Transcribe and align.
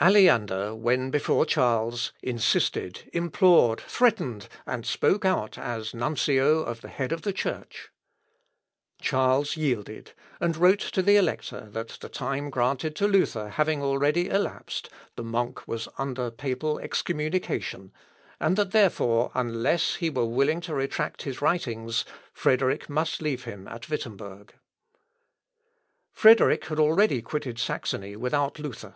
Aleander, 0.00 0.74
when 0.74 1.10
before 1.10 1.44
Charles, 1.44 2.10
insisted, 2.22 3.10
implored, 3.12 3.78
threatened, 3.82 4.48
and 4.64 4.86
spoke 4.86 5.26
out 5.26 5.58
as 5.58 5.92
nuncio 5.92 6.60
of 6.62 6.80
the 6.80 6.88
head 6.88 7.12
of 7.12 7.20
the 7.20 7.32
Church. 7.34 7.90
Charles 9.02 9.54
yielded; 9.58 10.12
and 10.40 10.56
wrote 10.56 10.80
to 10.80 11.02
the 11.02 11.16
Elector 11.16 11.68
that 11.72 11.88
the 12.00 12.08
time 12.08 12.48
granted 12.48 12.96
to 12.96 13.06
Luther 13.06 13.50
having 13.50 13.82
already 13.82 14.30
elapsed, 14.30 14.88
the 15.14 15.22
monk 15.22 15.68
was 15.68 15.88
under 15.98 16.30
papal 16.30 16.78
excommunication; 16.78 17.92
and 18.40 18.56
that 18.56 18.70
therefore 18.72 19.30
unless 19.34 19.96
he 19.96 20.08
were 20.08 20.24
willing 20.24 20.62
to 20.62 20.74
retract 20.74 21.24
his 21.24 21.42
writings, 21.42 22.06
Frederick 22.32 22.88
must 22.88 23.20
leave 23.20 23.44
him 23.44 23.68
at 23.68 23.90
Wittemberg. 23.90 24.54
Frederick 26.14 26.64
had 26.68 26.78
already 26.78 27.20
quitted 27.20 27.58
Saxony 27.58 28.16
without 28.16 28.58
Luther. 28.58 28.94